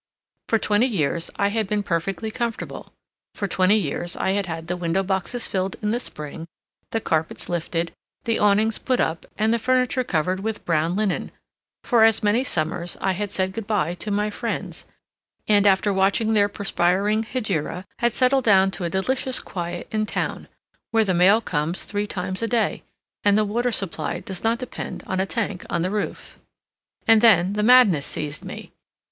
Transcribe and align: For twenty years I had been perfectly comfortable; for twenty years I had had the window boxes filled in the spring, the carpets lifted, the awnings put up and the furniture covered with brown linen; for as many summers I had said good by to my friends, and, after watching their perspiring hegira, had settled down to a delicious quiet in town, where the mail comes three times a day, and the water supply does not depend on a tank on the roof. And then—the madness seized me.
For 0.49 0.57
twenty 0.57 0.87
years 0.87 1.29
I 1.35 1.49
had 1.49 1.67
been 1.67 1.83
perfectly 1.83 2.31
comfortable; 2.31 2.91
for 3.35 3.47
twenty 3.47 3.75
years 3.77 4.15
I 4.15 4.31
had 4.31 4.47
had 4.47 4.65
the 4.65 4.75
window 4.75 5.03
boxes 5.03 5.45
filled 5.45 5.75
in 5.83 5.91
the 5.91 5.99
spring, 5.99 6.47
the 6.89 6.99
carpets 6.99 7.49
lifted, 7.49 7.91
the 8.23 8.39
awnings 8.39 8.79
put 8.79 8.99
up 8.99 9.27
and 9.37 9.53
the 9.53 9.59
furniture 9.59 10.03
covered 10.03 10.39
with 10.39 10.65
brown 10.65 10.95
linen; 10.95 11.29
for 11.83 12.03
as 12.03 12.23
many 12.23 12.43
summers 12.43 12.97
I 12.99 13.11
had 13.11 13.31
said 13.31 13.53
good 13.53 13.67
by 13.67 13.93
to 13.93 14.09
my 14.09 14.31
friends, 14.31 14.85
and, 15.47 15.67
after 15.67 15.93
watching 15.93 16.33
their 16.33 16.49
perspiring 16.49 17.21
hegira, 17.21 17.85
had 17.99 18.15
settled 18.15 18.43
down 18.45 18.71
to 18.71 18.83
a 18.85 18.89
delicious 18.89 19.39
quiet 19.39 19.87
in 19.91 20.07
town, 20.07 20.47
where 20.89 21.05
the 21.05 21.13
mail 21.13 21.41
comes 21.41 21.83
three 21.83 22.07
times 22.07 22.41
a 22.41 22.47
day, 22.47 22.81
and 23.23 23.37
the 23.37 23.45
water 23.45 23.69
supply 23.71 24.19
does 24.19 24.43
not 24.43 24.57
depend 24.57 25.03
on 25.05 25.19
a 25.19 25.27
tank 25.27 25.63
on 25.69 25.83
the 25.83 25.91
roof. 25.91 26.39
And 27.07 27.21
then—the 27.21 27.61
madness 27.61 28.07
seized 28.07 28.43
me. 28.43 28.71